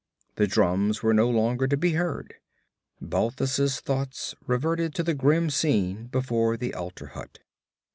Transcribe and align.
The 0.35 0.47
drums 0.47 1.03
were 1.03 1.13
no 1.13 1.29
longer 1.29 1.67
to 1.67 1.77
be 1.77 1.91
heard. 1.91 2.33
Balthus' 2.99 3.79
thoughts 3.79 4.33
reverted 4.47 4.95
to 4.95 5.03
the 5.03 5.13
grim 5.13 5.51
scene 5.51 6.07
before 6.07 6.57
the 6.57 6.73
altar 6.73 7.09
hut. 7.09 7.37